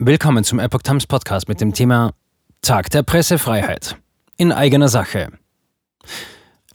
[0.00, 2.12] Willkommen zum Epoch Times Podcast mit dem Thema
[2.62, 3.96] Tag der Pressefreiheit.
[4.36, 5.32] In eigener Sache.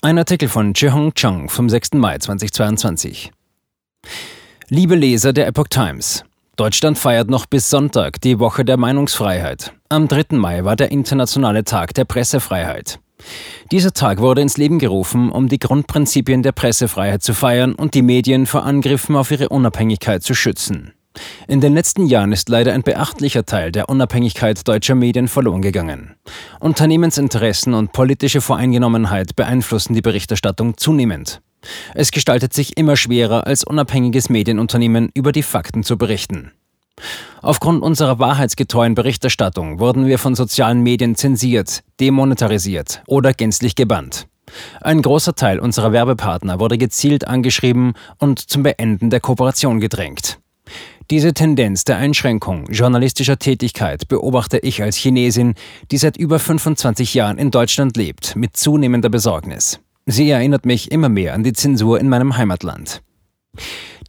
[0.01, 1.93] Ein Artikel von Chihong Chung vom 6.
[1.93, 3.31] Mai 2022.
[4.67, 6.25] Liebe Leser der Epoch Times.
[6.57, 9.71] Deutschland feiert noch bis Sonntag die Woche der Meinungsfreiheit.
[9.87, 10.35] Am 3.
[10.35, 12.99] Mai war der internationale Tag der Pressefreiheit.
[13.71, 18.01] Dieser Tag wurde ins Leben gerufen, um die Grundprinzipien der Pressefreiheit zu feiern und die
[18.01, 20.91] Medien vor Angriffen auf ihre Unabhängigkeit zu schützen.
[21.47, 26.15] In den letzten Jahren ist leider ein beachtlicher Teil der Unabhängigkeit deutscher Medien verloren gegangen.
[26.59, 31.41] Unternehmensinteressen und politische Voreingenommenheit beeinflussen die Berichterstattung zunehmend.
[31.93, 36.51] Es gestaltet sich immer schwerer, als unabhängiges Medienunternehmen über die Fakten zu berichten.
[37.41, 44.27] Aufgrund unserer wahrheitsgetreuen Berichterstattung wurden wir von sozialen Medien zensiert, demonetarisiert oder gänzlich gebannt.
[44.81, 50.39] Ein großer Teil unserer Werbepartner wurde gezielt angeschrieben und zum Beenden der Kooperation gedrängt.
[51.13, 55.53] Diese Tendenz der Einschränkung journalistischer Tätigkeit beobachte ich als Chinesin,
[55.91, 59.79] die seit über 25 Jahren in Deutschland lebt, mit zunehmender Besorgnis.
[60.07, 63.03] Sie erinnert mich immer mehr an die Zensur in meinem Heimatland.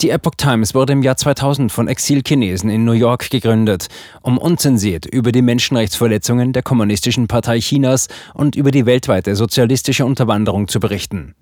[0.01, 3.87] Die Epoch Times wurde im Jahr 2000 von Exilchinesen in New York gegründet,
[4.23, 10.67] um unzensiert über die Menschenrechtsverletzungen der Kommunistischen Partei Chinas und über die weltweite sozialistische Unterwanderung
[10.69, 11.35] zu berichten.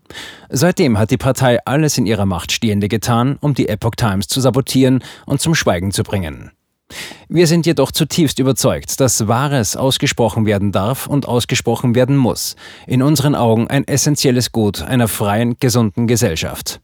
[0.50, 4.41] Seitdem hat die Partei alles in ihrer Macht Stehende getan, um die Epoch Times zu
[4.41, 6.50] sabotieren und zum Schweigen zu bringen.
[7.28, 12.56] Wir sind jedoch zutiefst überzeugt, dass Wahres ausgesprochen werden darf und ausgesprochen werden muss.
[12.86, 16.83] In unseren Augen ein essentielles Gut einer freien, gesunden Gesellschaft.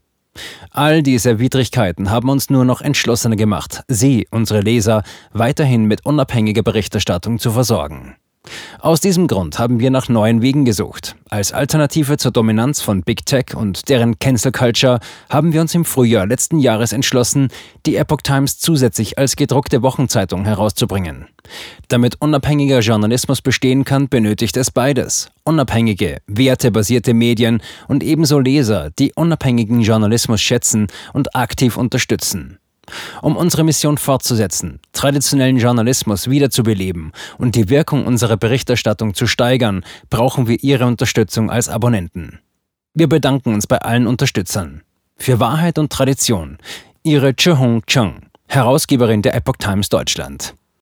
[0.71, 5.03] All diese Widrigkeiten haben uns nur noch entschlossener gemacht, Sie, unsere Leser,
[5.33, 8.15] weiterhin mit unabhängiger Berichterstattung zu versorgen.
[8.79, 11.15] Aus diesem Grund haben wir nach neuen Wegen gesucht.
[11.29, 15.85] Als Alternative zur Dominanz von Big Tech und deren Cancel Culture haben wir uns im
[15.85, 17.49] Frühjahr letzten Jahres entschlossen,
[17.85, 21.27] die Epoch Times zusätzlich als gedruckte Wochenzeitung herauszubringen.
[21.87, 25.29] Damit unabhängiger Journalismus bestehen kann, benötigt es beides.
[25.43, 32.59] Unabhängige, wertebasierte Medien und ebenso Leser, die unabhängigen Journalismus schätzen und aktiv unterstützen.
[33.21, 40.47] Um unsere Mission fortzusetzen, traditionellen Journalismus wiederzubeleben und die Wirkung unserer Berichterstattung zu steigern, brauchen
[40.47, 42.39] wir Ihre Unterstützung als Abonnenten.
[42.93, 44.81] Wir bedanken uns bei allen Unterstützern.
[45.15, 46.57] Für Wahrheit und Tradition,
[47.03, 50.55] Ihre Chihong Chung, Herausgeberin der Epoch Times Deutschland.